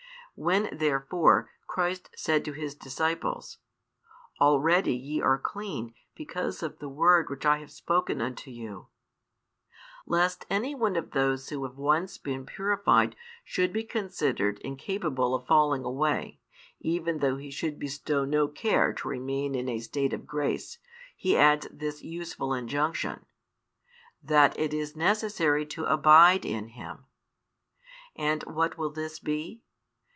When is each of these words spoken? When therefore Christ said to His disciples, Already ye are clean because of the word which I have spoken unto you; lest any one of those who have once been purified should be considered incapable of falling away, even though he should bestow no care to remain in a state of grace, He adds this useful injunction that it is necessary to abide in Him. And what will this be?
When 0.33 0.69
therefore 0.75 1.51
Christ 1.67 2.09
said 2.15 2.43
to 2.45 2.53
His 2.53 2.73
disciples, 2.73 3.59
Already 4.39 4.95
ye 4.95 5.21
are 5.21 5.37
clean 5.37 5.93
because 6.15 6.63
of 6.63 6.79
the 6.79 6.89
word 6.89 7.29
which 7.29 7.45
I 7.45 7.59
have 7.59 7.69
spoken 7.69 8.21
unto 8.21 8.49
you; 8.49 8.87
lest 10.07 10.47
any 10.49 10.73
one 10.73 10.95
of 10.95 11.11
those 11.11 11.49
who 11.49 11.63
have 11.65 11.77
once 11.77 12.17
been 12.17 12.47
purified 12.47 13.15
should 13.43 13.71
be 13.71 13.83
considered 13.83 14.57
incapable 14.63 15.35
of 15.35 15.45
falling 15.45 15.83
away, 15.83 16.39
even 16.79 17.19
though 17.19 17.37
he 17.37 17.51
should 17.51 17.77
bestow 17.77 18.25
no 18.25 18.47
care 18.47 18.93
to 18.93 19.07
remain 19.07 19.53
in 19.53 19.69
a 19.69 19.79
state 19.79 20.13
of 20.13 20.25
grace, 20.25 20.79
He 21.15 21.37
adds 21.37 21.67
this 21.71 22.01
useful 22.01 22.51
injunction 22.55 23.27
that 24.23 24.57
it 24.57 24.73
is 24.73 24.95
necessary 24.95 25.67
to 25.67 25.85
abide 25.85 26.45
in 26.45 26.69
Him. 26.69 27.05
And 28.15 28.41
what 28.45 28.75
will 28.75 28.89
this 28.91 29.19
be? 29.19 29.61